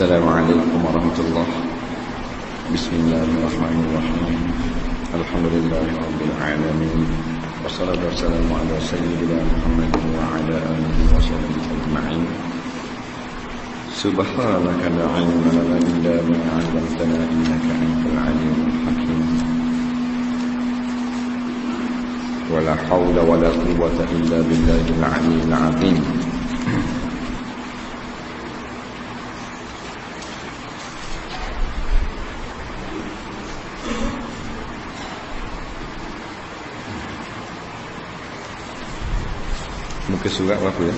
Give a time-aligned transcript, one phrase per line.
[0.00, 1.48] السلام عليكم ورحمة الله.
[2.72, 4.40] بسم الله الرحمن الرحيم.
[5.12, 7.04] الحمد لله رب العالمين.
[7.60, 12.24] والصلاة والسلام على سيدنا محمد وعلى آله وصحبه أجمعين.
[13.92, 19.24] سبحانك لا علم لنا إلا ما علمتنا إنك أنت العليم الحكيم.
[22.48, 26.19] ولا حول ولا قوة إلا بالله العلي العظيم.
[40.20, 40.94] Muka surat berapa ya?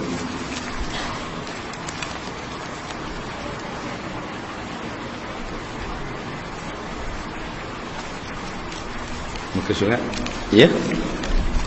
[9.54, 10.02] Muka surat?
[10.50, 10.66] Ya?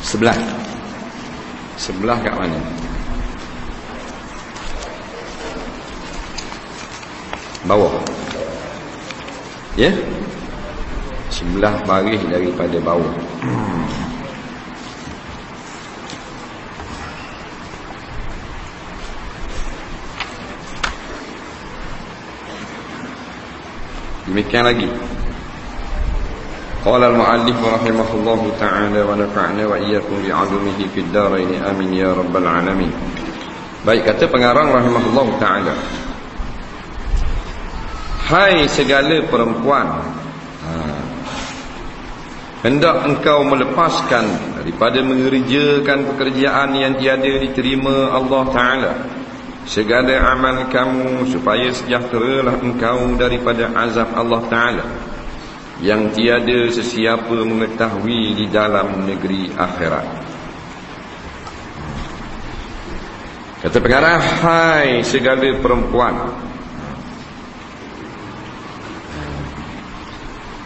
[0.04, 0.36] Sebelah.
[1.80, 2.60] Sebelah kat mana?
[7.64, 7.96] Bawah.
[9.80, 9.96] Ya?
[11.32, 13.16] Sebelah baris daripada bawah.
[24.36, 24.92] Demikian lagi.
[26.84, 32.44] Qala al-muallif rahimahullahu ta'ala wa nafa'na wa iyyakum bi bi'adumihi fid darain amin ya rabbal
[32.44, 32.92] alamin.
[33.88, 35.72] Baik kata pengarang rahimahullahu ta'ala.
[38.28, 40.04] Hai segala perempuan.
[40.68, 40.72] Ha.
[42.60, 49.15] Hendak engkau melepaskan daripada mengerjakan pekerjaan yang tiada diterima Allah Ta'ala.
[49.66, 54.86] Segala amal kamu Supaya sejahteralah engkau daripada azab Allah Ta'ala
[55.84, 60.08] yang tiada sesiapa mengetahui di dalam negeri akhirat.
[63.66, 66.16] Kata pengarah, hai segala perempuan.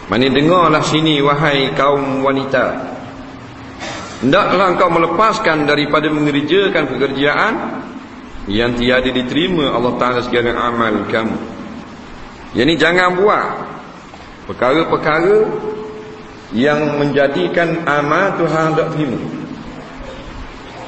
[0.10, 2.92] Mana dengarlah sini wahai kaum wanita.
[4.20, 7.54] Hendaklah engkau melepaskan daripada mengerjakan pekerjaan
[8.50, 11.38] yang tiada diterima Allah Ta'ala segala amal kamu.
[12.58, 13.48] Yang jangan buat.
[14.50, 15.46] Perkara-perkara
[16.58, 19.22] yang menjadikan amal Tuhan tak terima.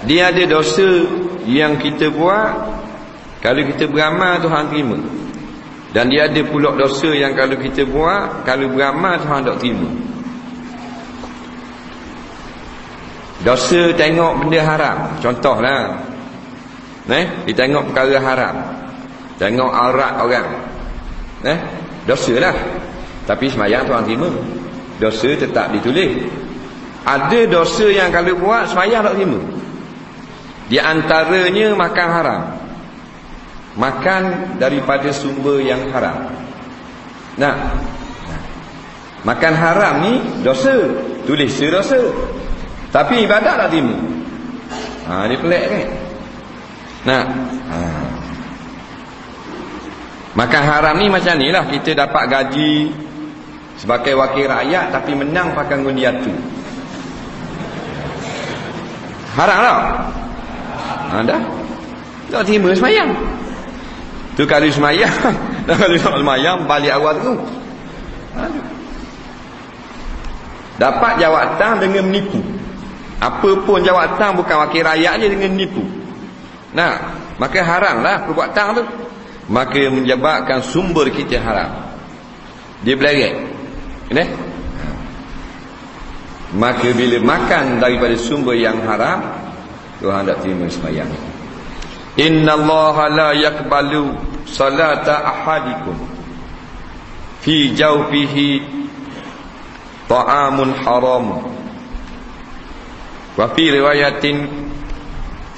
[0.10, 1.06] Dia ada dosa
[1.46, 2.82] yang kita buat
[3.46, 4.98] kalau kita beramal Tuhan terima.
[5.94, 9.90] Dan dia ada pula dosa yang kalau kita buat kalau beramal Tuhan tak terima.
[13.46, 14.98] Dosa tengok benda haram.
[15.22, 16.11] Contohlah
[17.10, 18.56] eh, kita tengok perkara haram.
[19.42, 20.48] Tengok aurat orang.
[21.42, 21.58] Eh,
[22.06, 22.56] dosa lah.
[23.26, 24.30] Tapi semayang Tuhan terima.
[25.02, 26.30] Dosa tetap ditulis.
[27.02, 29.42] Ada dosa yang kalau buat Semayang tak terima.
[30.70, 32.42] Di antaranya makan haram.
[33.72, 34.22] Makan
[34.62, 36.30] daripada sumber yang haram.
[37.42, 37.56] Nah.
[39.26, 40.14] Makan haram ni
[40.46, 40.86] dosa.
[41.26, 41.98] Tulis dosa.
[42.94, 43.98] Tapi ibadat tak terima.
[45.10, 46.01] Ha ni pelik kan
[47.02, 47.26] Nah.
[47.26, 47.80] Ha.
[50.38, 51.66] Makan haram ni macam ni lah.
[51.66, 52.94] Kita dapat gaji
[53.82, 56.32] Sebagai wakil rakyat Tapi menang pakai gundian tu
[59.32, 59.82] Haram tak?
[61.12, 61.38] Ada?
[62.32, 63.12] Tak terima semayang.
[64.40, 65.12] Tu kali semayang.
[65.68, 67.36] Dan kali semayang Balik awal tu.
[70.80, 72.40] Dapat jawatan dengan menipu.
[73.20, 76.01] Apa pun jawatan Bukan wakil rakyat je dengan menipu
[76.72, 78.84] Nah Maka haram lah perbuatan tu.
[79.50, 81.90] Maka menyebabkan sumber kita haram.
[82.86, 83.34] Dia belarik
[84.14, 84.26] ini?
[86.54, 89.24] Maka bila makan daripada sumber yang haram
[90.04, 91.08] Tuhan tak terima semayang
[92.20, 94.14] Inna Allah la yakbalu
[94.46, 95.98] salata ahadikum.
[97.42, 98.50] Fi jawfihi
[100.06, 101.26] ta'amun haram.
[103.34, 104.38] Wa fi riwayatin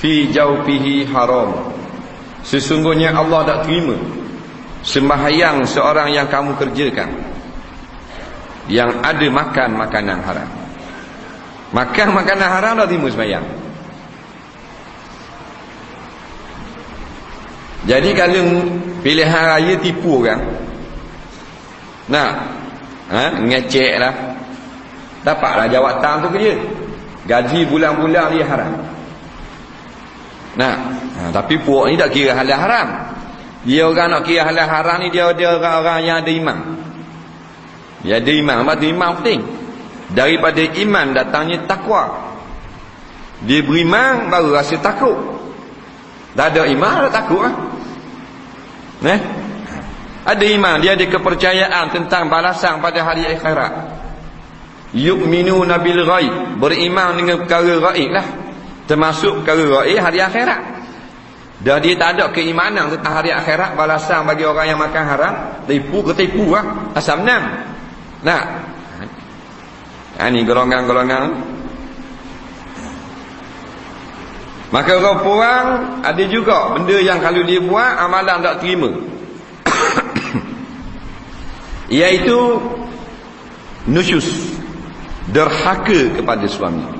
[0.03, 1.71] Fi jawfihi haram.
[2.43, 3.95] Sesungguhnya Allah tak terima
[4.83, 7.07] Sembahyang seorang yang kamu kerjakan
[8.67, 10.49] yang ada makan makanan haram.
[11.71, 13.47] Makan makanan haram dah timbul sembahyang.
[17.87, 18.43] Jadi kalau
[18.99, 20.39] pilihan raya tipu kan
[22.11, 22.31] nak
[23.07, 23.39] ha?
[23.39, 24.35] ngecek lah.
[25.23, 26.53] Dapatlah jawatan tu kerja.
[27.23, 28.92] Gaji bulan-bulan dia haram
[30.53, 30.73] nah
[31.17, 32.87] ha, tapi puak ni tak kira halal haram
[33.63, 36.57] dia orang nak kira halal haram ni dia dia orang-orang yang ada iman
[38.03, 39.41] Ya ada iman, apa tu iman penting.
[40.11, 42.35] Daripada iman datangnya takwa.
[43.47, 45.15] Dia beriman baru rasa takut.
[46.35, 47.55] Tak ada iman ada takut ah.
[49.03, 49.19] Eh?
[50.23, 54.03] Ada iman, dia ada kepercayaan tentang balasan pada hari akhirat.
[54.95, 58.27] Yu'minuna bil ghaib, beriman dengan perkara ghaib lah.
[58.93, 60.61] Termasuk perkara ghaib hari akhirat.
[61.65, 65.33] Dan dia tak ada keimanan tentang hari akhirat balasan bagi orang yang makan haram,
[65.65, 67.73] tipu ke tipu lah, asal menang.
[68.21, 68.69] Nah.
[70.21, 71.25] Ha, ini golongan-golongan
[74.69, 75.67] Maka orang perang
[76.05, 78.93] ada juga benda yang kalau dia buat amalan tak terima.
[81.97, 82.61] Iaitu
[83.89, 84.53] nusyus.
[85.33, 86.92] Derhaka kepada suami.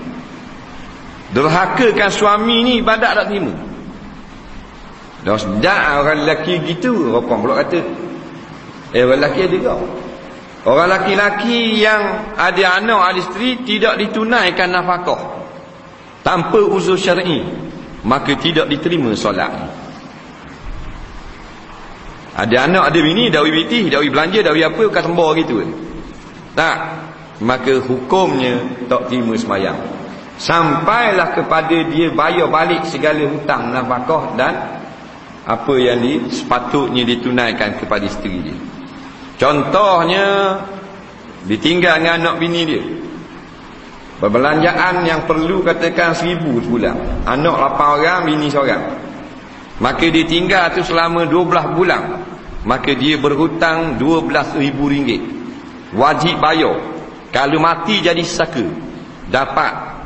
[1.33, 3.53] Derhakakan suami ni ibadat tak terima.
[5.25, 7.09] Dah sedap orang lelaki gitu.
[7.09, 7.81] Orang pula kata.
[8.93, 9.73] Eh orang lelaki ada juga.
[10.63, 15.43] Orang lelaki-lelaki yang ada anak, ada isteri tidak ditunaikan nafkah
[16.23, 17.43] tanpa usul syar'i
[18.07, 19.51] maka tidak diterima solat
[22.33, 25.61] ada anak ada bini dawi biti dawi belanja dawi apa kat sembah gitu
[26.55, 26.75] tak
[27.43, 29.77] maka hukumnya tak terima semayang
[30.37, 34.53] sampailah kepada dia bayar balik segala hutang nafkah dan
[35.43, 38.57] apa yang di, sepatutnya ditunaikan kepada isteri dia
[39.37, 40.57] contohnya
[41.45, 42.83] ditinggal dengan anak bini dia
[44.23, 47.27] Perbelanjaan yang perlu katakan seribu sebulan.
[47.27, 48.79] Anak lapan orang, bini seorang.
[49.83, 52.03] Maka dia tinggal tu selama dua belah bulan.
[52.63, 55.19] Maka dia berhutang dua belas ribu ringgit.
[55.91, 56.79] Wajib bayar.
[57.35, 58.63] Kalau mati jadi saka.
[59.27, 60.02] Dapat.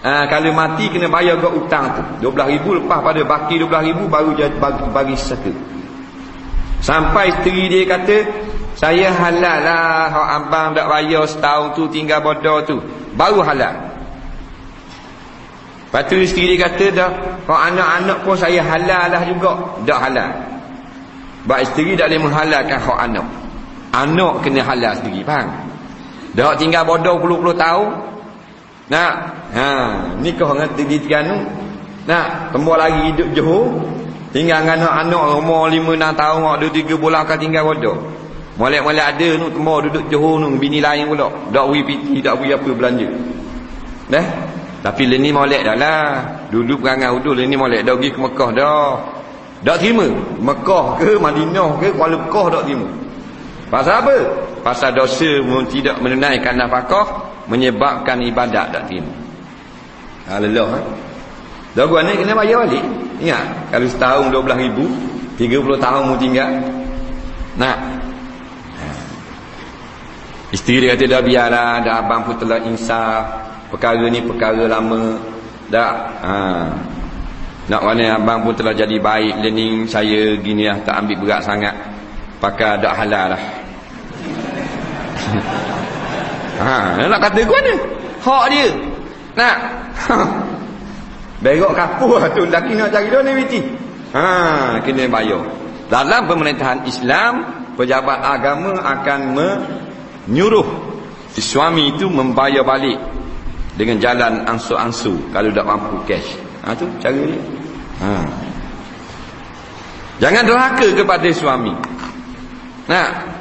[0.00, 2.02] Ha, kalau mati kena bayar ke hutang tu.
[2.24, 5.52] Dua belah ribu lepas pada baki dua belah ribu baru jadi bagi, bagi saka.
[6.80, 8.16] Sampai isteri dia kata,
[8.80, 10.08] saya halal lah.
[10.08, 12.80] Hak abang tak bayar setahun tu tinggal bodoh tu
[13.14, 13.74] baru halal
[15.90, 17.10] lepas tu isteri dia kata dah
[17.46, 20.30] kalau anak-anak pun saya halal lah juga tak halal
[21.42, 23.26] sebab isteri tak boleh menghalalkan hak anak
[23.90, 25.50] anak kena halal sendiri faham
[26.38, 27.90] dah tinggal bodoh puluh-puluh tahun
[28.90, 29.12] nak
[29.54, 29.68] ha
[30.18, 31.36] nikah dengan tinggi tianu
[32.10, 33.70] nak tembak lagi hidup johor
[34.34, 37.98] tinggal dengan anak-anak umur lima enam tahun dua tiga bulan akan tinggal bodoh
[38.60, 41.32] Molek-molek ada tu tembak duduk Johor tu bini lain pula.
[41.48, 43.08] Dak wi piti, dak wi apa belanja.
[44.12, 44.26] Dah.
[44.84, 46.04] Tapi leni molek dah lah.
[46.52, 48.92] Dulu perangai udul leni molek dah pergi ke Mekah dah.
[49.64, 50.08] Dak terima.
[50.44, 52.88] Mekah ke Madinah ke Kuala Lumpur dak terima.
[53.72, 54.16] Pasal apa?
[54.60, 55.30] Pasal dosa
[55.72, 57.06] tidak menunaikan nafkah
[57.50, 59.10] menyebabkan ibadat tak terima.
[60.30, 60.64] Haleluya.
[60.70, 60.78] Ha?
[61.74, 62.84] Dah gua ni kena bayar balik.
[63.20, 64.84] Ingat, kalau setahun 12 ribu,
[65.36, 66.50] 30 tahun mu tinggal.
[67.58, 67.76] Nah,
[70.50, 73.22] Isteri dia kata dah biarlah Dah abang pun telah insaf
[73.70, 75.14] Perkara ni perkara lama
[75.70, 75.92] Dah
[76.26, 76.34] ha.
[77.70, 81.74] Nak mana abang pun telah jadi baik Learning saya gini lah Tak ambil berat sangat
[82.42, 83.42] Pakai dah halal lah
[86.60, 87.74] ha, Nak kata gua ni
[88.20, 88.68] Hak dia
[89.34, 89.56] Nak
[91.44, 93.60] Berok kapur lah tu Laki nak cari dia ni biti
[94.10, 95.42] Ha, kena bayar.
[95.86, 97.34] Dalam pemerintahan Islam,
[97.78, 99.48] pejabat agama akan me
[100.30, 100.66] nyuruh
[101.30, 102.98] si suami itu membayar balik
[103.78, 106.34] dengan jalan ansu-ansu kalau tak mampu cash.
[106.66, 107.42] Ha tu cara dia.
[108.02, 108.10] Ha.
[110.18, 111.74] Jangan derhaka kepada suami.
[112.90, 113.38] Nah.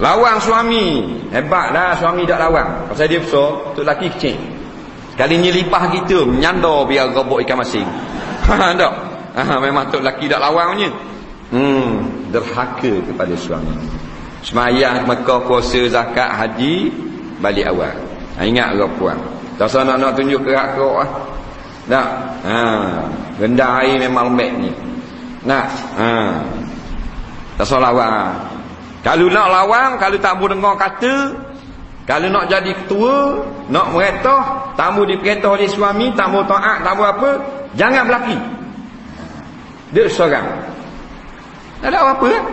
[0.00, 1.04] Lawang suami.
[1.28, 2.88] Hebatlah suami tak lawang.
[2.88, 4.36] Pasal dia besar, tu laki kecil.
[5.12, 7.88] Sekali nyelipah kita, menyandar biar gobok ikan masing.
[8.42, 8.94] Ha tak.
[9.38, 10.90] Ha memang tu laki tak lawangnya.
[11.52, 13.76] Hmm, derhaka kepada suami.
[14.42, 16.90] Semayang Mekah puasa zakat haji
[17.38, 17.94] balik awal.
[18.34, 19.14] Ha, ingat ke puan?
[19.60, 21.10] Tak usah nak, nak tunjuk kerak kerok ah.
[21.86, 22.08] Nak.
[22.42, 22.58] Ha,
[23.38, 24.72] rendah air memang lembek ni.
[25.46, 25.66] Nak.
[26.00, 26.10] Ha.
[27.60, 28.51] Tak usah lawang.
[29.02, 31.34] Kalau nak lawang, kalau tak mau dengar kata,
[32.06, 36.94] kalau nak jadi ketua, nak meretah, tak mau diperintah oleh suami, tak mau taat, tak
[36.94, 37.30] mau apa,
[37.74, 38.38] jangan berlaki.
[39.90, 40.46] Dia seorang.
[41.82, 42.44] Tak ada apa-apa kan?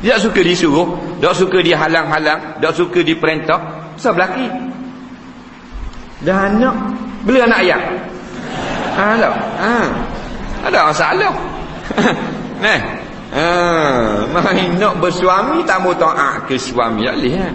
[0.00, 3.60] Dia suka disuruh, tak suka dihalang-halang, tak suka diperintah,
[3.96, 4.48] besar belaki.
[6.24, 6.76] Dan anak,
[7.28, 7.82] beli anak ayam.
[8.96, 9.34] Ha, tak?
[9.60, 9.76] Ha.
[10.72, 11.32] Ada masalah.
[12.56, 13.05] Nah.
[13.26, 17.48] Ha, main nak bersuami tak mau taat ke suami tak boleh ha?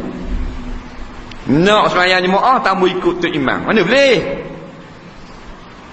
[1.47, 3.65] Nak sembahyang jemaah tak mau ikut tu imam.
[3.65, 4.15] Mana boleh?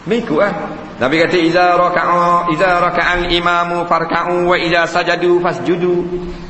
[0.05, 0.55] Mengikut ah.
[0.99, 6.05] Nabi kata iza raka'a iza raka'al imamu farka'u wa iza sajadu fasjudu.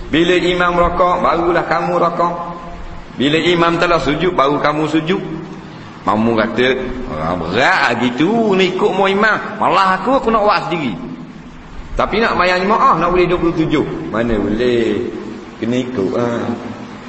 [0.08, 2.56] Bila imam raka'a barulah kamu raka'a.
[3.20, 5.20] Bila imam telah sujud baru kamu sujud.
[6.08, 6.66] Mamu kata,
[7.12, 9.60] ah, berat gitu ni ikut mu imam.
[9.60, 11.07] Malah aku aku nak buat sendiri.
[11.98, 14.14] Tapi nak mayang jemaah nak boleh 27.
[14.14, 15.18] Mana boleh?
[15.58, 16.26] kena ikut ha.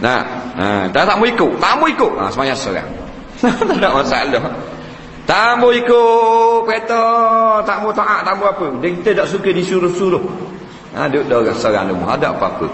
[0.01, 0.21] nah
[0.57, 0.67] ha.
[0.89, 1.51] tak tak mau ikut?
[1.61, 2.11] Tak mau ikut?
[2.17, 2.89] Ha, semuanya seorang
[3.69, 4.43] tak ada masalah.
[5.23, 7.03] Tak mau ikut kereta
[7.63, 8.67] tak mau taat tak mau apa.
[8.83, 10.25] Dia kita tak suka disuruh-suruh.
[10.97, 12.67] Ha, duduk dah orang seorang rumah ada apa-apa.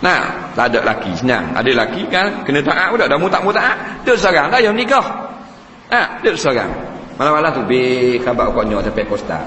[0.00, 0.20] Nah
[0.56, 3.04] tak ada laki senang ada laki kan kena taat pula.
[3.04, 5.04] Dah mau tak mau taat duduk seorang dah yang nikah.
[5.92, 6.70] Ha, duduk seorang
[7.20, 9.44] malam-malam tu be khabar konyol sampai postal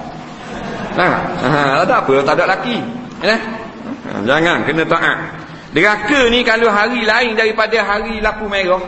[0.96, 1.50] nah ha,
[1.84, 2.80] ada apa tak ada laki
[3.24, 3.40] eh
[4.08, 5.46] ha, jangan kena taat.
[5.76, 8.80] Deraka ni kalau hari lain daripada hari lapu merah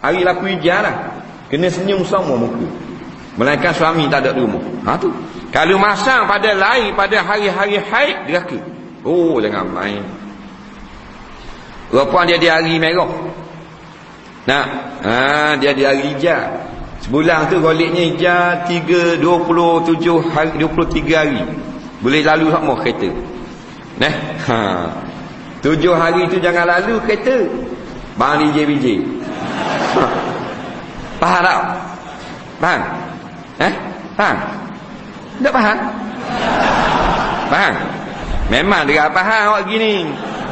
[0.00, 1.12] Hari lapu hijau lah.
[1.52, 2.64] Kena senyum sama muka.
[3.36, 4.64] Melainkan suami tak ada rumah.
[4.88, 5.12] Ha, tu.
[5.52, 8.56] Kalau masang pada lain pada hari-hari haid Deraka.
[9.04, 10.00] Oh jangan main.
[11.92, 13.12] Rupa dia di hari merah.
[14.46, 14.64] Nah,
[15.04, 15.14] ha,
[15.60, 16.75] dia di hari hijau
[17.06, 21.38] Sebulan tu goliknya hijau 3, 27 hari, 23 hari
[22.02, 23.06] Boleh lalu sama kereta
[23.96, 24.14] Nah,
[24.50, 24.58] ha.
[25.64, 27.48] Tujuh hari tu jangan lalu kereta.
[28.20, 28.86] Bang DJ BJ.
[31.16, 31.58] Faham tak?
[32.60, 32.80] Faham?
[33.56, 33.72] Eh?
[34.14, 34.36] Faham?
[35.40, 35.78] Tak faham?
[37.48, 37.74] Faham?
[38.52, 40.06] Memang dia faham awak gini.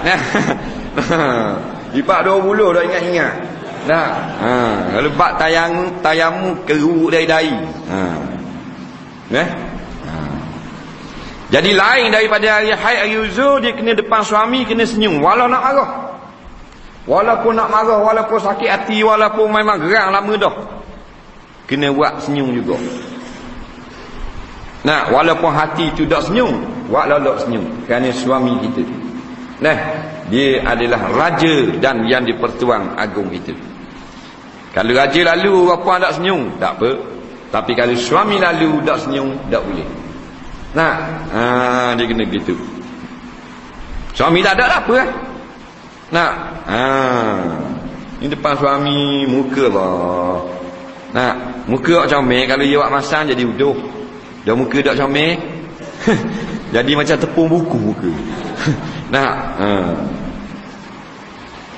[2.01, 3.54] Ipak dua buluh dah ingat-ingat.
[3.85, 4.09] Dah.
[4.41, 4.53] Ha.
[5.15, 7.57] Bak tayang tayangmu keruk dari dahi.
[7.93, 8.01] Ha.
[9.35, 9.49] Eh?
[11.53, 15.63] Jadi lain daripada hari haid hari uzur dia kena depan suami kena senyum walau nak
[15.63, 15.91] marah.
[17.05, 20.55] Walaupun nak marah, walaupun sakit hati, walaupun memang gerang lama dah.
[21.69, 22.81] Kena buat senyum juga.
[24.85, 28.85] Nah, walaupun hati tu tak senyum, buat lolok senyum kerana suami kita.
[29.61, 29.77] Nah,
[30.33, 33.53] dia adalah raja dan yang dipertuang agung itu.
[34.75, 36.91] Kalau raja lalu apa tak senyum, tak apa.
[37.55, 39.87] Tapi kalau suami lalu tak senyum, tak boleh.
[40.75, 40.95] Nah,
[41.31, 41.43] ha,
[41.95, 42.59] dia kena gitu.
[44.19, 45.11] Suami tak ada apa eh?
[46.11, 46.33] Nak,
[46.67, 46.83] ha,
[48.19, 50.43] ini depan suami muka lah.
[51.15, 51.35] Nak,
[51.71, 53.79] muka tak comel kalau dia buat masang jadi uduh.
[54.43, 55.39] Dia muka tak comel.
[56.75, 58.11] jadi macam tepung buku muka.
[59.15, 59.71] Nak, ha.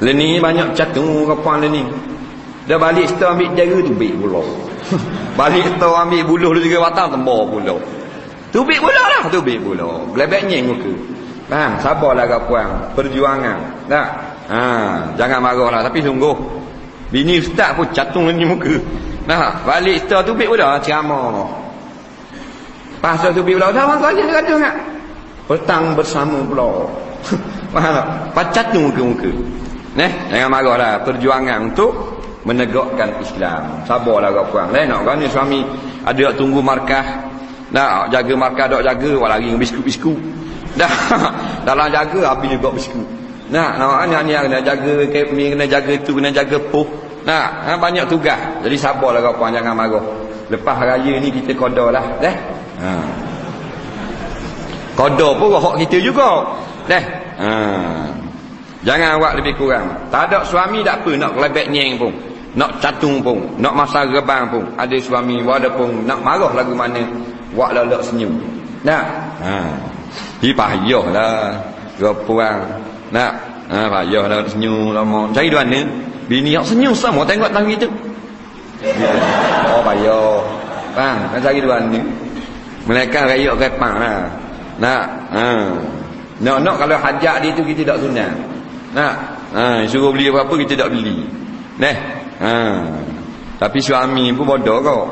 [0.00, 1.85] Leni banyak catung kapan leni.
[2.67, 4.43] Dah balik setelah ambil jaga tu baik pula.
[5.39, 7.75] balik setelah ambil buluh tu juga batang tembak pula.
[8.51, 10.03] Tubik pula lah Tubik pula.
[10.11, 10.93] Belebek nyeng muka.
[11.47, 12.67] Ha, sabarlah kau puan
[12.99, 13.87] Perjuangan.
[13.87, 14.09] Tak?
[14.51, 14.63] Ha,
[15.15, 16.35] Jangan marah lah Tapi sungguh.
[17.15, 18.75] Bini ustaz pun catung ni muka.
[19.31, 21.47] Nah, balik setelah tubik pula Ceramah.
[22.99, 24.75] Pasal tubik pula Dah orang saja kata tak
[25.47, 26.91] Petang bersama pula.
[27.75, 27.95] Faham?
[27.95, 29.31] Tak Pacatung muka-muka.
[29.95, 30.93] Nah, jangan marah lah.
[31.07, 32.16] Perjuangan untuk
[32.47, 35.67] Menegakkan Islam Sabarlah kau puan Lain nak kan ni suami
[36.07, 37.26] Ada tunggu markah
[37.75, 40.19] Dah jaga markah dok jaga wal lagi biskut-biskut.
[40.81, 40.93] Dah
[41.67, 43.07] dalam jaga habis juga biskut.
[43.50, 44.93] Nah, namanya ni kena jaga
[45.35, 46.87] ni kena jaga tu kena jaga puh.
[47.26, 48.38] Nah, ha, banyak tugas.
[48.62, 50.03] Jadi sabarlah kau puan jangan marah.
[50.47, 52.37] Lepas raya ni kita koda lah, dah.
[52.79, 52.91] Ha.
[54.95, 56.55] Koda pun hak kita juga.
[56.87, 57.05] Dah.
[57.43, 57.50] Ha.
[58.87, 59.91] Jangan awak lebih kurang.
[60.15, 62.15] Tak ada suami tak apa nak lebek nyeng pun.
[62.57, 64.65] Nak catung pun, nak masa rebang pun.
[64.81, 67.05] Ada suami walaupun nak marah lagu mana
[67.53, 68.33] buat lelak senyum.
[68.81, 69.05] Nak?
[69.45, 69.57] Ha.
[70.41, 71.53] Hi payahlah.
[72.01, 72.65] Gapuang
[73.13, 73.33] nak?
[73.69, 75.29] Ha payahlah senyum lama.
[75.37, 75.85] Cari duan ni
[76.33, 77.89] bini yang senyum sama tengok tangan itu.
[79.69, 80.41] Oh payah.
[80.97, 82.01] Bang kan cari duan ni
[82.89, 84.33] mereka rayak kepang lah
[84.81, 85.05] nak?
[85.29, 85.49] Ha.
[86.41, 88.33] Nak nak kalau hajat dia tu kita tak sunat.
[88.97, 89.15] Nak?
[89.53, 91.21] Ha suruh beli apa-apa kita tak beli.
[91.77, 92.57] Neh ha
[93.57, 95.02] tapi suami pun bodoh kau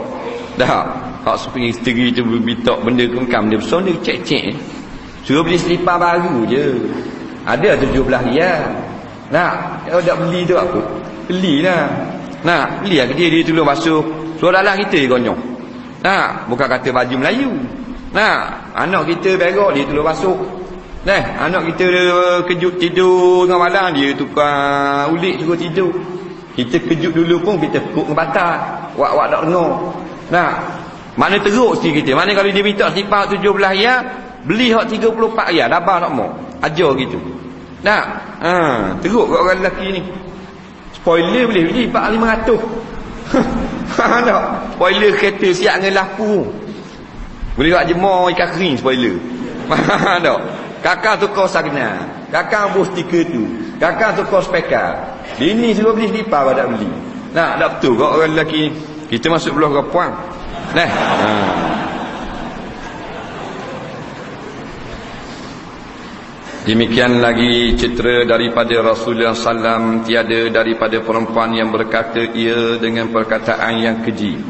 [0.60, 4.52] dah Hak seperti isteri tu berbitak benda kengkam dia besar dia cek-cek.
[5.24, 6.84] Suruh beli selipar baru je.
[7.48, 8.60] Ada tujuh belah riyal.
[9.32, 10.84] Nak, kalau tak beli tu apa?
[11.24, 11.88] Belilah.
[12.44, 14.04] Nak, beli lah dia dia tolong basuh.
[14.36, 15.38] Suruh dalam kita je konyol.
[16.04, 17.56] Nak, bukan kata baju Melayu.
[18.12, 18.40] Nak,
[18.76, 20.38] anak kita berak dia tolong basuh.
[21.08, 22.04] Nah, anak kita dia
[22.52, 25.92] kejut tidur tengah malam dia tukar ulik suruh tidur.
[26.54, 28.54] Kita kejut dulu pun kita pukul ngebatal.
[28.94, 29.70] Wak-wak tak dengar.
[30.30, 30.50] Nah,
[31.18, 32.14] mana teruk si kita.
[32.14, 34.02] Mana kalau dia minta sifat 17 ya,
[34.46, 36.30] beli hak 34 ya, dabah nak mau.
[36.62, 37.18] Ajar gitu.
[37.82, 38.04] Nak?
[38.40, 38.54] Ha,
[39.02, 40.02] teruk kat orang lelaki ni.
[40.94, 42.58] Spoiler boleh beli 4500.
[43.94, 44.42] Ha tak?
[44.74, 46.50] Spoiler kereta siap dengan lampu.
[47.54, 49.14] Boleh buat jemur ikan kering spoiler.
[49.70, 50.38] Ha tak?
[50.82, 52.02] Kakak tukar sagna.
[52.34, 53.46] Kakak bos stiker tu.
[53.78, 55.13] Kakak tukar spekar.
[55.34, 56.86] Bini suruh beli selipar tak beli.
[57.34, 58.70] Nak, tak betul kau orang lelaki
[59.10, 60.12] Kita masuk belah ke puang.
[60.78, 60.90] Nah.
[60.90, 61.30] Ha.
[66.64, 74.00] Demikian lagi citra daripada Rasulullah SAW Tiada daripada perempuan yang berkata ia dengan perkataan yang
[74.00, 74.40] keji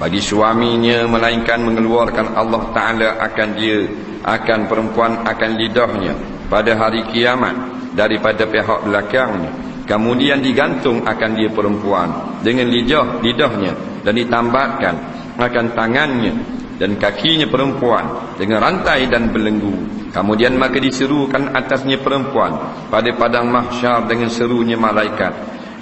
[0.00, 3.84] Bagi suaminya melainkan mengeluarkan Allah Ta'ala akan dia
[4.24, 6.16] Akan perempuan akan lidahnya
[6.48, 7.52] Pada hari kiamat
[7.92, 14.94] Daripada pihak belakangnya Kemudian digantung akan dia perempuan Dengan lidah, lidahnya Dan ditambatkan
[15.40, 16.34] akan tangannya
[16.76, 22.56] Dan kakinya perempuan Dengan rantai dan belenggu Kemudian maka diserukan atasnya perempuan
[22.88, 25.30] pada padang mahsyar dengan serunya malaikat.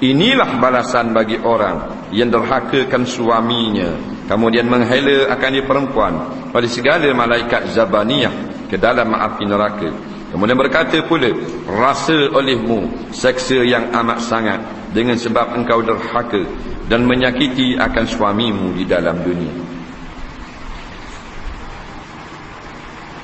[0.02, 3.96] Inilah balasan bagi orang yang derhakakan suaminya.
[4.26, 6.14] Kemudian menghela akan dia perempuan
[6.50, 9.88] pada segala malaikat zabaniyah ke dalam api neraka.
[10.36, 11.32] Kemudian berkata pula,
[11.64, 14.60] rasa olehmu seksa yang amat sangat
[14.92, 16.44] dengan sebab engkau derhaka
[16.92, 19.56] dan menyakiti akan suamimu di dalam dunia.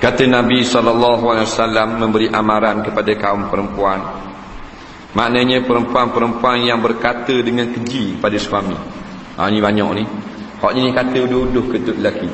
[0.01, 4.01] Kata Nabi SAW memberi amaran kepada kaum perempuan.
[5.13, 8.73] Maknanya perempuan-perempuan yang berkata dengan keji pada suami.
[9.37, 10.05] Ha, ini banyak ni.
[10.65, 12.33] Hak ni kata uduh-uduh ke tu lelaki.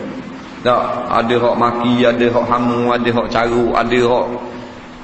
[0.62, 4.26] Tak, ada hak maki, ada hak hamu, ada hak caruk, ada hak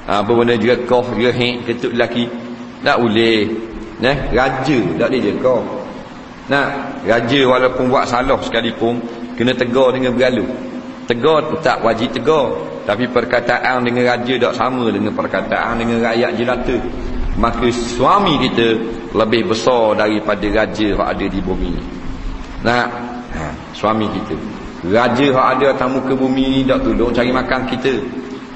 [0.04, 2.28] apa benda juga koh, juga hek ke tu lelaki.
[2.84, 3.48] Tak boleh.
[4.04, 5.64] Nah, raja tak boleh je kau.
[6.52, 9.00] Nah, raja walaupun buat salah sekalipun
[9.32, 10.44] kena tegur dengan bergalu.
[11.04, 16.76] Tegur tak wajib tegur Tapi perkataan dengan raja tak sama dengan perkataan dengan rakyat jelata
[17.36, 18.72] Maka suami kita
[19.12, 21.76] lebih besar daripada raja yang ada di bumi
[22.64, 22.88] Nah,
[23.36, 24.32] ha, suami kita
[24.88, 28.00] Raja yang ada atas muka bumi ni tak tolong cari makan kita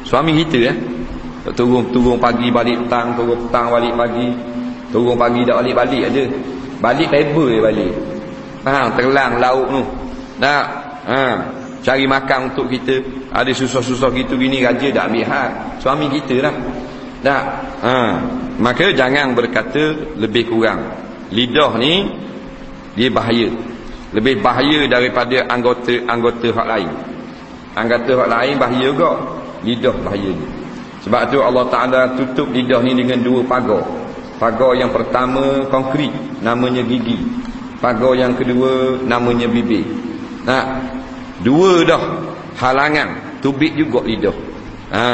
[0.08, 0.97] Suami kita eh tak
[1.54, 4.28] turun, turun pagi balik petang Turun petang balik pagi.
[4.88, 6.24] Turun pagi tak balik-balik aja
[6.78, 7.92] Balik paper dia balik.
[8.62, 9.82] Ha, Terlang lauk tu.
[10.38, 10.62] Nah,
[11.06, 11.22] ha,
[11.82, 13.02] cari makan untuk kita.
[13.34, 15.50] Ada susah-susah gitu gini raja tak ambil hak.
[15.82, 16.54] Suami kita lah.
[17.18, 17.42] Tak
[17.82, 18.22] ha.
[18.62, 20.86] maka jangan berkata lebih kurang.
[21.34, 22.06] Lidah ni
[22.94, 23.50] dia bahaya.
[24.14, 26.90] Lebih bahaya daripada anggota-anggota hak lain.
[27.74, 29.10] Anggota hak lain bahaya juga.
[29.66, 30.30] Lidah bahaya
[31.04, 33.82] sebab tu Allah Ta'ala tutup lidah ni dengan dua pagar
[34.38, 36.10] pagar yang pertama konkrit
[36.42, 37.18] namanya gigi
[37.78, 39.86] pagar yang kedua namanya bibir
[40.42, 40.78] nah
[41.38, 42.02] Dua dah
[42.58, 44.36] halangan tubik juga lidah.
[44.90, 45.04] Ha,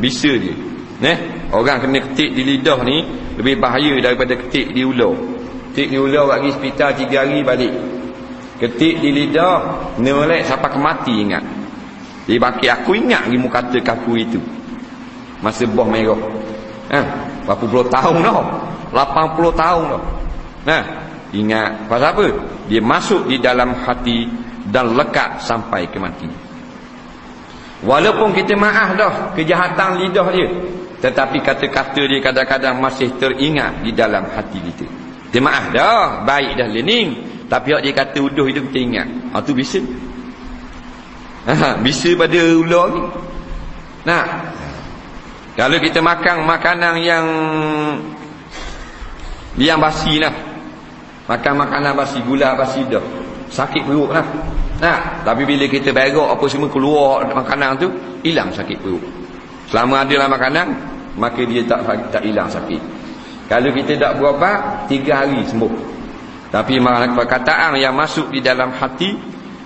[0.00, 0.54] bisa je.
[0.96, 1.18] Neh,
[1.52, 3.04] orang kena ketik di lidah ni
[3.36, 5.12] lebih bahaya daripada ketik di ular.
[5.72, 7.74] Ketik di ular bagi hospital 3 hari balik.
[8.56, 11.44] Ketik di lidah nolek sampai ke mati ingat.
[12.24, 14.40] Dia baki aku ingat lagi mu kata kaku itu.
[15.46, 16.18] Masa boh merah.
[16.90, 17.00] Ha,
[17.46, 18.66] berapa puluh tahun dah.
[18.96, 20.02] 80 tahun dah.
[20.66, 20.82] Nah,
[21.34, 22.26] ingat pasal apa?
[22.66, 24.26] Dia masuk di dalam hati
[24.66, 26.26] dan lekat sampai ke mati.
[27.86, 30.48] Walaupun kita maaf dah kejahatan lidah dia,
[31.04, 34.86] tetapi kata-kata dia kadang-kadang masih teringat di dalam hati kita.
[35.30, 37.08] Dia maaf dah, baik dah lening,
[37.46, 39.08] tapi dia kata uduh itu kita ingat.
[39.34, 39.78] Ha tu bisa.
[41.46, 43.02] Ha, bisa pada ular ni.
[44.02, 44.24] Nah.
[45.56, 47.26] Kalau kita makan makanan yang
[49.56, 50.32] yang basi lah.
[51.26, 53.02] Makan makanan basi, gula basi dah.
[53.48, 54.26] Sakit perut lah.
[54.76, 57.88] Nah, tapi bila kita berak apa semua keluar makanan tu
[58.20, 59.00] hilang sakit perut.
[59.72, 60.66] Selama ada dalam makanan
[61.16, 62.78] maka dia tak tak hilang sakit.
[63.48, 65.72] Kalau kita tak berubat tiga hari sembuh.
[66.52, 66.78] Tapi
[67.16, 69.16] perkataan yang masuk di dalam hati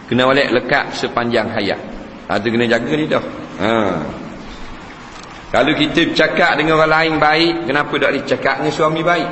[0.06, 1.80] kena oleh lekat sepanjang hayat.
[2.30, 3.24] Ada ha, kena jaga ni dah.
[3.58, 3.70] Ha.
[5.50, 9.30] Kalau kita cakap dengan orang lain baik kenapa tak dicakap dengan suami baik?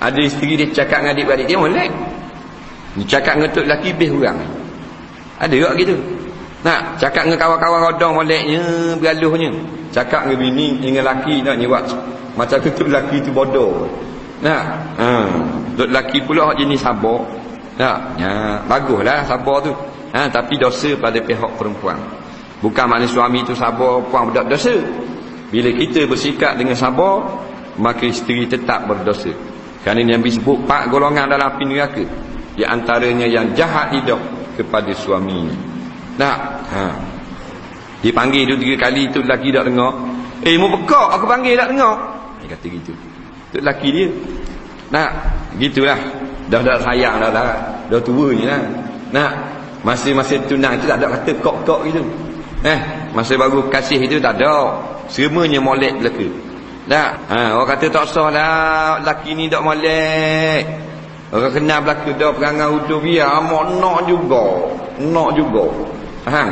[0.00, 1.88] Ada isteri dia cakap dengan adik-adik dia molek
[3.00, 4.38] ni cakap dengan tok lelaki lebih kurang
[5.40, 5.96] ada juga gitu.
[6.60, 8.60] Nak cakap dengan kawan-kawan rodong moleknya
[9.00, 9.50] bergaluhnya.
[9.88, 11.84] Cakap dengan bini dengan lelaki nak buat.
[12.36, 13.88] Macam tu tok lelaki tu bodoh.
[14.44, 14.62] Nak?
[15.00, 15.08] Ha.
[15.80, 17.24] Tok lelaki pula jenis sabar.
[17.80, 17.98] Nak?
[18.20, 19.72] Ya baguslah sabar tu.
[20.12, 21.96] Ha tapi dosa pada pihak perempuan
[22.60, 24.76] bukan makna suami tu sabar puan budak dosa
[25.50, 27.44] bila kita bersikap dengan sabar
[27.80, 29.32] maka isteri tetap berdosa
[29.80, 32.04] kerana yang disebut empat golongan dalam api neraka
[32.52, 34.20] di antaranya yang jahat hidup
[34.60, 35.48] kepada suami.
[36.20, 36.38] Nak?
[36.68, 36.84] Ha.
[38.04, 39.96] Dia panggil tu tiga kali tu lelaki tak dengar.
[40.44, 41.96] Eh, mau pekak aku panggil tak dengar.
[42.44, 42.92] Dia kata gitu.
[43.56, 44.08] Tu lelaki dia.
[44.92, 45.10] Nak?
[45.56, 46.00] Gitulah.
[46.52, 47.48] Dah dah sayang dah dah.
[47.88, 48.60] Dah tua je lah.
[49.16, 49.32] Nak?
[49.80, 52.04] Masih-masih tunang tu tak ada kata kok-kok gitu.
[52.60, 52.80] Eh,
[53.16, 54.76] masa baru kasih itu tak ada.
[55.08, 56.28] Semuanya molek belaka.
[56.90, 57.10] Tak?
[57.30, 59.00] Ha, orang kata tak sah lah.
[59.00, 60.62] Lelaki ni tak molek.
[61.30, 64.44] Orang kenal belaka dah perangai utuh biar amak nak juga.
[65.00, 65.64] Nak juga.
[66.28, 66.42] Ha.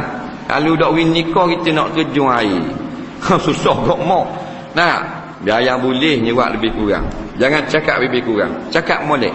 [0.48, 2.88] Kalau dak win nikah kita nak terjun air.
[3.46, 4.24] susah kok mau
[4.76, 5.02] nah
[5.42, 7.06] biar yang boleh buat lebih kurang
[7.38, 9.34] jangan cakap lebih kurang cakap molek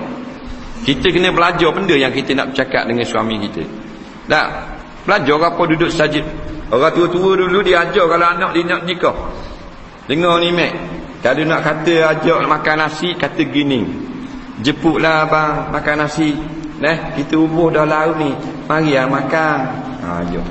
[0.84, 3.64] kita kena belajar benda yang kita nak cakap dengan suami kita
[4.28, 4.48] tak
[5.08, 6.20] belajar apa duduk saja
[6.74, 9.18] orang tua-tua dulu dia ajar kalau anak dia nak nikah
[10.10, 10.74] dengar ni mek
[11.22, 13.86] kalau nak kata ajak makan nasi kata gini
[14.66, 16.34] jemputlah abang makan nasi
[16.84, 18.36] Nah, kita ubuh dah laut ni.
[18.68, 19.60] Mari ah makan.
[20.04, 20.44] Ha jom.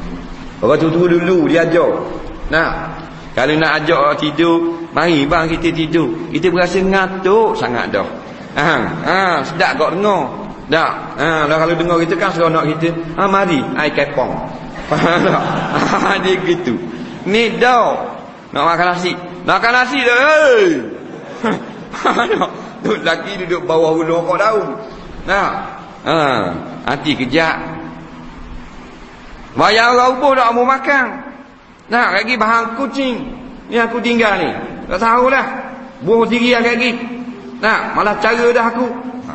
[0.64, 1.92] Orang tua-tua dulu dia ajar.
[2.48, 2.88] Nah,
[3.37, 4.58] kalau nak ajak orang tidur,
[4.96, 6.08] mari bang kita tidur.
[6.32, 8.08] Kita berasa ngantuk sangat dah.
[8.56, 8.72] Ha,
[9.04, 10.24] ha, sedap kau dengar.
[10.72, 10.92] Tak.
[11.20, 12.88] Ha, lah kalau dengar kita kan seronok kita.
[13.20, 14.32] Ha, mari, ai kepong.
[16.24, 16.74] Dia gitu.
[17.26, 18.18] Ni dah.
[18.52, 19.12] Nak makan nasi.
[19.46, 20.16] Nak makan nasi dah.
[20.18, 20.64] Hei.
[22.83, 24.74] Tu laki duduk bawah ulu kau daun.
[25.22, 25.78] Nah.
[26.02, 26.18] Ha,
[26.83, 27.62] hati kejap.
[29.55, 31.07] Bayar orang ubuh tak mau makan.
[31.87, 33.16] Nak lagi bahan kucing.
[33.70, 34.50] Ni aku tinggal ni.
[34.90, 35.46] Tak tahulah.
[36.02, 36.90] Buah diri lagi.
[37.62, 38.87] Nak malah cara dah aku.
[39.31, 39.35] Ha.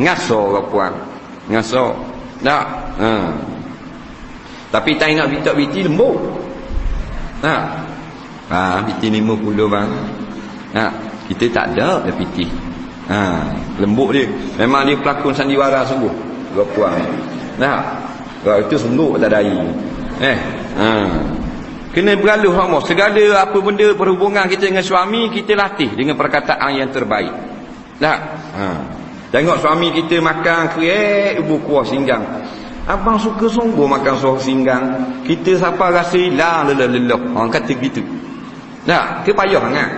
[0.00, 0.92] Ngaso ke puan.
[1.52, 1.92] Ngaso.
[2.40, 2.64] Tak.
[2.96, 3.12] Ha.
[4.70, 6.18] Tapi tak nak bitak biti lembut.
[7.42, 7.62] Nak.
[8.46, 9.90] Ha, biti lima puluh bang.
[10.74, 10.92] Nak.
[11.26, 12.46] Kita tak ada dah biti.
[13.06, 14.26] Ha, lembut dia.
[14.58, 16.12] Memang dia pelakon sandiwara sungguh.
[16.54, 17.02] Ke puan.
[17.58, 17.82] Nak.
[18.42, 19.66] Kalau itu sungguh tak ada air.
[20.22, 20.38] Eh.
[20.78, 20.90] Ha.
[21.90, 22.82] Kena beraluh Allah.
[22.84, 27.32] Segala apa benda perhubungan kita dengan suami, kita latih dengan perkataan yang terbaik.
[27.96, 28.18] Tak?
[28.52, 28.66] Ha.
[29.32, 32.22] Tengok suami kita makan kerek, ibu kuah singgang.
[32.86, 34.84] Abang suka sungguh makan suah singgang.
[35.26, 37.34] Kita siapa rasa hilang lelah-lelah.
[37.34, 37.98] Orang kata gitu.
[38.86, 39.26] Tak?
[39.26, 39.90] Ke payah sangat.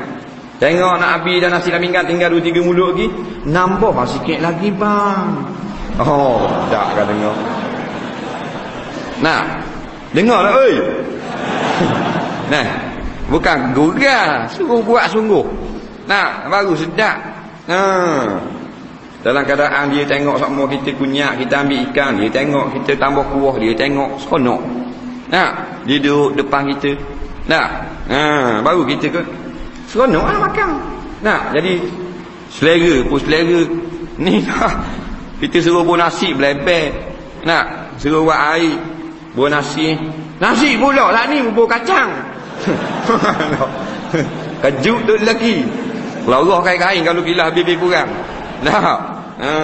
[0.59, 3.07] Tengok nak habis dan nasi laminggan tinggal dua tiga mulut lagi.
[3.45, 5.27] Nambah sikit lagi bang.
[6.01, 7.37] Oh, tak kan dengar.
[9.19, 9.43] Nah,
[10.15, 10.75] dengar lah, oi.
[12.53, 12.67] nah,
[13.29, 15.45] bukan gurau, suruh buat sungguh.
[16.09, 17.19] Nah, baru sedap.
[17.69, 17.83] Ha.
[19.19, 23.59] Dalam keadaan dia tengok semua kita kunyak, kita ambil ikan, dia tengok kita tambah kuah,
[23.59, 24.63] dia tengok seronok.
[25.29, 25.49] Nah,
[25.83, 26.95] dia duduk depan kita.
[27.51, 27.67] Nah,
[28.07, 28.21] ha,
[28.63, 29.21] baru kita ke
[29.91, 30.71] seronok lah makan.
[31.19, 31.83] Nah, jadi
[32.55, 33.63] selera pun selera.
[34.19, 34.75] Ni lah.
[35.39, 36.91] Kita suruh buat nasi beleber.
[37.47, 38.79] Nah, suruh buat air.
[39.35, 39.99] Buat nasi.
[40.39, 42.11] Nasi pula lah ni bubur kacang.
[44.63, 45.63] Kejut tu lagi.
[46.27, 48.11] Kalau Allah kain-kain kalau gila habis kurang.
[48.67, 48.99] Nah.
[49.39, 49.55] Ha.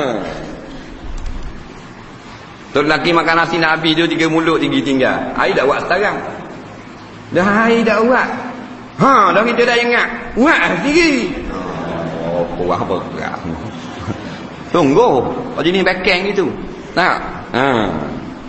[2.74, 5.14] Tu lelaki makan nasi nak habis dia tiga mulut tinggi tinggal.
[5.38, 6.18] Air dah buat sekarang.
[7.30, 8.28] Dah air dah buat.
[8.98, 10.08] Ha, dah kita dah ingat.
[10.34, 11.34] Buat lah tinggi.
[12.34, 12.96] Oh, kurang apa.
[14.74, 15.22] Tunggu.
[15.54, 16.50] Oh, jenis backing gitu.
[16.98, 17.22] Tak?
[17.54, 17.94] Ha.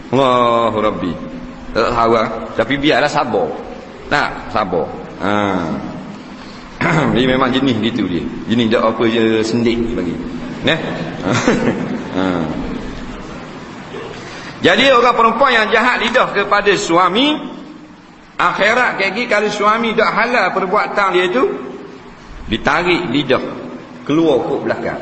[0.09, 1.13] Allahu Rabbi.
[1.73, 2.29] Tak tahu lah.
[2.57, 3.45] Tapi biarlah sabar.
[4.09, 4.29] Tak?
[4.49, 4.85] Sabar.
[5.21, 5.33] Ha.
[7.15, 8.23] Dia memang jenis gitu dia.
[8.49, 10.15] Jenis tak apa je sendik bagi.
[10.65, 10.79] Nah.
[12.17, 12.25] ha.
[14.65, 17.37] Jadi orang perempuan yang jahat lidah kepada suami
[18.35, 21.43] akhirat kaki kalau suami tak halal perbuatan dia itu
[22.49, 23.43] ditarik lidah
[24.09, 25.01] keluar ke belakang.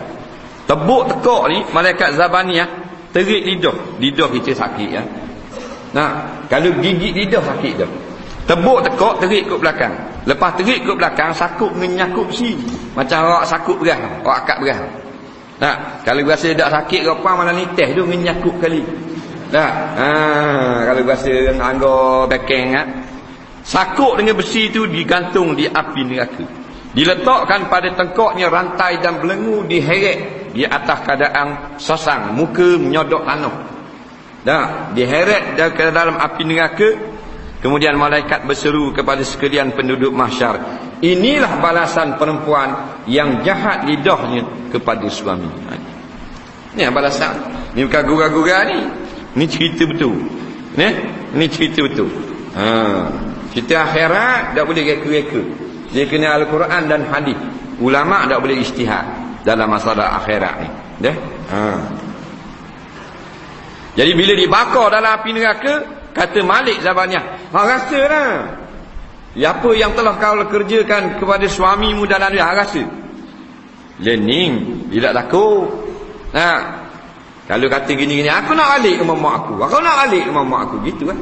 [0.68, 2.70] Tebuk tekak ni malaikat zabaniyah
[3.16, 4.00] terik lidah.
[4.04, 5.04] Lidah kita sakit ya.
[5.96, 7.92] Nah, kalau gigit lidah sakit dah.
[8.44, 9.96] Tebuk tekak terik ke belakang.
[10.28, 12.60] Lepas terik ke belakang sakut menyakup si.
[12.92, 14.80] Macam orang sakut beras, orang akak beras.
[15.64, 18.84] Nah, kalau rasa tak sakit ke apa mana ni teh tu menyakup kali.
[19.54, 20.08] Nah, ha,
[20.92, 22.88] kalau rasa anggo bekeng ah.
[23.64, 26.44] Sakuk dengan besi itu digantung di api neraka.
[26.92, 33.56] Diletakkan pada tengkoknya rantai dan belenggu diheret di atas keadaan sosang, muka menyodok tanah.
[34.44, 35.56] Dah, diheret
[35.96, 37.13] dalam api neraka.
[37.64, 40.60] Kemudian malaikat berseru kepada sekalian penduduk mahsyar.
[41.00, 45.48] Inilah balasan perempuan yang jahat lidahnya kepada suami.
[46.76, 47.40] Ini balasan.
[47.72, 48.84] Ini bukan gura-gura ni.
[49.40, 50.12] Ini cerita betul.
[50.76, 50.88] Ni,
[51.40, 52.12] ini cerita betul.
[52.60, 52.68] Ha.
[53.56, 55.42] Cerita akhirat tak boleh reka-reka.
[55.96, 57.40] Dia kena Al-Quran dan hadis.
[57.80, 59.08] Ulama tak boleh istihad
[59.48, 60.70] dalam masalah akhirat ni.
[61.00, 61.16] Deh?
[61.48, 61.62] Ha.
[63.94, 65.74] Jadi bila dibakar dalam api neraka,
[66.14, 68.62] kata Malik Zabaniyah, "Hang rasalah.
[69.34, 72.86] Ya apa yang telah kau kerjakan kepada suamimu dalam dia rasa?"
[74.02, 75.70] Lening, tidak takut.
[76.34, 76.82] Ha.
[77.46, 79.54] Kalau kata gini-gini, aku nak balik ke mamak aku.
[79.62, 80.76] Aku nak balik ke mamak aku.
[80.88, 81.20] Gitu kan.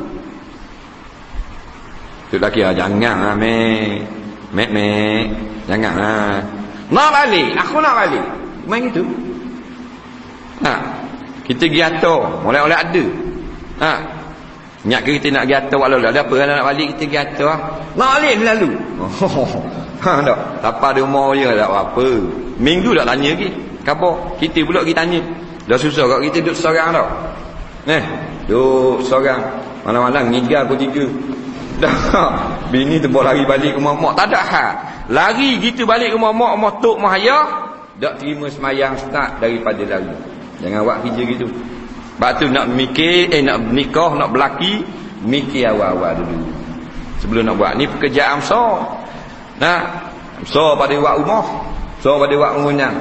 [2.31, 4.07] Tu lelaki, ah, jangan lah, mek.
[4.55, 5.25] Mek, mek.
[5.67, 6.39] Jangan lah.
[6.93, 7.49] Nak balik.
[7.59, 8.25] Aku nak balik.
[8.69, 9.03] Main gitu.
[10.63, 10.73] Ha.
[11.43, 12.21] Kita pergi atur.
[12.45, 13.05] Mulai-mulai ada.
[13.81, 13.91] Ha.
[14.81, 17.59] Ingat kita nak pergi atas walau ada apa nak balik kita pergi atas ah.
[17.93, 18.69] Nak balik lalu.
[20.05, 20.37] ha tak.
[20.65, 22.07] Tapa di rumah je tak apa.
[22.57, 23.49] Minggu tak tanya lagi.
[23.85, 25.21] Khabar kita pula kita tanya.
[25.69, 27.07] Dah susah kau kita duduk seorang tau.
[27.85, 28.03] Eh,
[28.49, 29.41] duduk seorang.
[29.85, 31.05] Malam-malam ngigal pukul tiga.
[31.77, 31.97] Dah.
[32.73, 34.17] Bini tu bawa lari balik rumah mak.
[34.17, 34.69] Tak ada hal.
[35.13, 37.45] Lari gitu balik rumah mak, mak tok mak ayah.
[38.01, 40.13] Tak terima semayang start daripada lari.
[40.61, 41.45] Jangan buat kerja gitu.
[42.21, 44.85] Sebab tu nak mikir, eh nak nikah, nak berlaki,
[45.25, 46.53] mikir awal-awal dulu.
[47.17, 47.73] Sebelum nak buat.
[47.81, 49.01] Ni pekerjaan besar.
[49.57, 49.79] Nah,
[50.37, 51.45] besar pada buat rumah.
[51.97, 52.93] Besar pada buat mengunyang.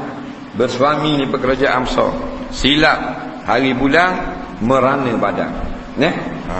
[0.56, 2.16] Bersuami ni pekerjaan besar.
[2.48, 2.96] Silap
[3.44, 5.52] hari bulan, merana badan.
[6.00, 6.16] Nah.
[6.48, 6.56] Ha.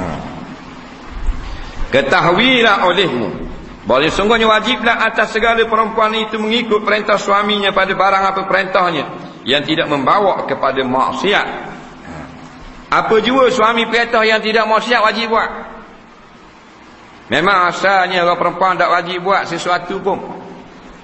[1.97, 3.29] Ketahuilah olehmu.
[3.89, 9.05] Boleh sungguhnya wajiblah atas segala perempuan itu mengikut perintah suaminya pada barang apa perintahnya
[9.49, 11.70] yang tidak membawa kepada maksiat
[12.91, 15.51] apa jua suami perintah yang tidak maksiat wajib buat.
[17.31, 20.19] Memang asalnya orang perempuan tak wajib buat sesuatu pun.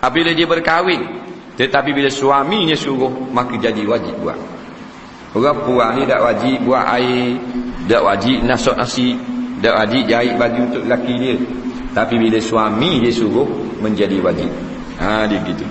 [0.03, 1.23] Apabila dia berkahwin.
[1.57, 4.37] Tetapi bila suaminya suruh, maka jadi wajib buat.
[5.33, 7.39] Orang puan ni tak wajib buat air.
[7.87, 9.15] Tak wajib nasuk nasi.
[9.63, 11.35] Tak wajib jahit baju untuk lelaki dia.
[11.95, 13.47] Tapi bila suami dia suruh,
[13.79, 14.51] menjadi wajib.
[14.99, 15.65] Ha, dia begitu.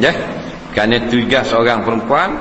[0.00, 0.16] Ya?
[0.72, 2.32] Kerana tugas seorang perempuan,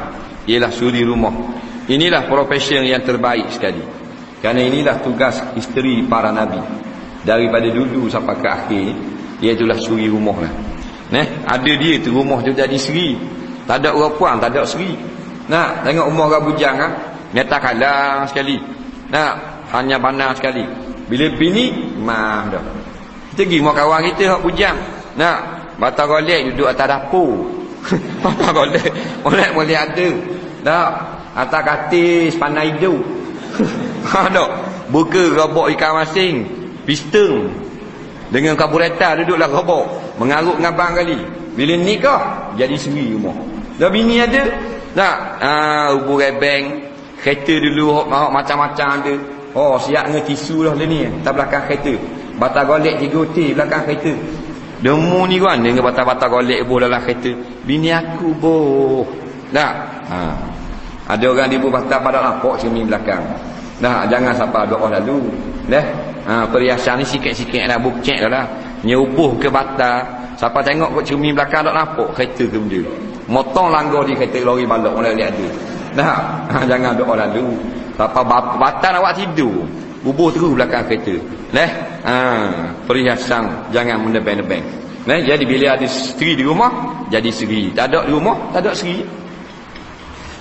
[0.47, 1.60] ialah suri rumah.
[1.89, 3.81] Inilah profession yang terbaik sekali.
[4.41, 6.61] Kerana inilah tugas isteri para nabi.
[7.21, 8.93] Daripada dulu sampai ke akhir ni,
[9.45, 10.53] iaitulah suri rumah lah.
[11.13, 13.13] Nah, ada dia tu rumah tu jadi seri.
[13.69, 14.97] Tak ada orang puan, tak ada seri.
[15.45, 16.91] Nah, tengok rumah orang bujang ah,
[17.35, 18.57] nyata kalah sekali.
[19.11, 20.63] Nah, hanya panas sekali.
[21.05, 22.63] Bila bini, mah dah.
[23.35, 24.77] Kita pergi rumah kawan kita hak bujang.
[25.19, 25.35] Nah,
[25.75, 27.59] bata golek duduk atas dapur.
[28.21, 28.93] Bata golek,
[29.25, 30.09] boleh-boleh ada.
[30.61, 30.89] Tak,
[31.31, 32.99] Atas katis hidup
[34.11, 34.49] Ha tak
[34.91, 36.43] Buka robok ikan masing.
[36.83, 37.47] Piston
[38.27, 39.85] Dengan kabureta duduklah robok
[40.19, 41.19] Mengarut ngabang kali.
[41.55, 43.35] Bila nikah Jadi sendiri rumah.
[43.79, 44.43] Dah bini ada.
[44.91, 46.91] Tak Haa Ubu rebeng.
[47.23, 49.15] Kereta dulu Macam-macam ada.
[49.55, 51.07] Oh siap dengan tisu lah ni.
[51.23, 51.95] Tak belakang kereta.
[52.35, 54.13] Batal golek tiga hotel belakang kereta.
[54.81, 57.31] Demu ni kan Dengan batal-batal golek boh dalam kereta.
[57.63, 59.07] Bini aku boh.
[59.55, 59.73] Tak
[60.11, 60.60] Haa
[61.11, 63.19] ada orang di bubata pada lampok cermin belakang.
[63.83, 65.27] Nah, jangan sampai doa lalu.
[65.67, 65.83] Dah.
[66.21, 68.45] Ha, perhiasan ni sikit-sikit dah bukcek dah lah.
[68.87, 70.07] Nyubuh ke bata.
[70.39, 72.87] Siapa tengok kat cermin belakang tak nampak kereta tu dia.
[73.27, 75.51] Motong langgar di kereta lori balok boleh lihat dia.
[75.99, 77.59] Nah, ha, jangan doa lalu.
[77.99, 78.21] Siapa
[78.55, 79.67] bata buat tidur.
[80.07, 81.15] Bubuh terus belakang kereta.
[81.51, 81.71] Leh.
[82.07, 82.15] Ha,
[82.87, 84.63] perhiasan jangan menebeng-nebeng.
[85.01, 87.73] Nah, jadi bila ada isteri di rumah, jadi isteri.
[87.73, 89.01] Tak ada di rumah, tak ada isteri.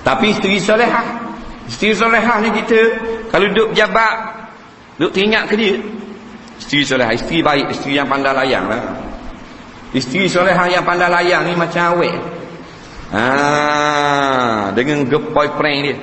[0.00, 1.06] Tapi isteri solehah
[1.68, 2.80] Isteri solehah ni kita
[3.28, 4.16] Kalau duduk jabat
[4.96, 5.76] Duduk teringat ke dia?
[6.60, 8.82] Isteri solehah Isteri baik Isteri yang pandai layang lah.
[9.92, 12.40] Isteri solehah yang pandai layang ni macam awet
[13.10, 15.98] Ah, dengan gepoi prank dia.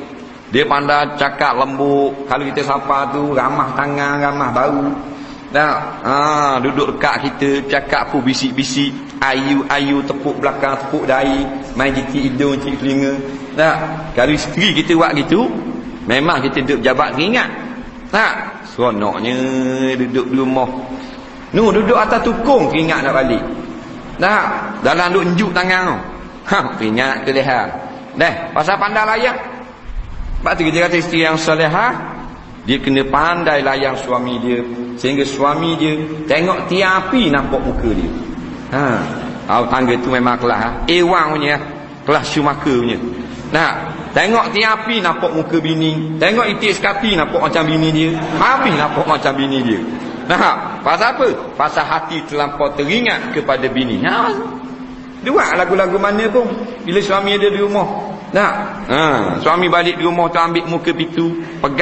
[0.51, 4.79] Dia pandai cakap lembut kalau kita sapa tu ramah tangan ramah bau
[5.58, 8.93] Nah, ah, duduk dekat kita cakap pun bisik-bisik.
[9.17, 11.50] Ayu-ayu tepuk belakang tepuk dahi.
[11.74, 13.17] Main jikit hidung cik telinga.
[13.58, 13.78] Tak
[14.13, 15.50] kalau isteri kita buat gitu
[16.06, 17.50] memang kita duduk jabat ingat?
[18.13, 19.34] Tak seronoknya
[19.98, 20.70] duduk di rumah.
[21.58, 23.41] Nu duduk atas tukung ingat nak balik.
[24.22, 24.46] Tak
[24.86, 25.98] dalam duduk enjuk tangan
[26.46, 27.65] ha ingat ke leha.
[28.13, 28.54] Dah.
[28.54, 29.38] Pasal pandai layak.
[30.38, 32.16] Sebab tu kita kata isteri yang solehah
[32.67, 34.60] dia kena pandai layang suami dia
[34.99, 35.95] sehingga suami dia
[36.27, 38.12] tengok tiap api nampak muka dia.
[38.75, 38.84] Ha.
[39.47, 40.69] Oh, tangga tu memang kelas ha.
[40.91, 41.56] Ewang punya
[42.03, 42.99] kelas syumaka punya.
[43.56, 48.75] Nah, tengok tiap api nampak muka bini, tengok itik sekapi nampak macam bini dia, habis
[48.75, 49.80] nampak macam bini dia.
[50.27, 51.27] Nah, pasal apa?
[51.56, 54.03] Pasal hati terlampau teringat kepada bini.
[54.03, 54.36] Ha.
[55.23, 56.51] Dua lagu-lagu mana pun
[56.84, 57.88] bila suami ada di rumah.
[58.36, 58.51] Nah,
[58.91, 59.03] ha.
[59.39, 61.75] suami balik di rumah tu ambil muka pintu, pegang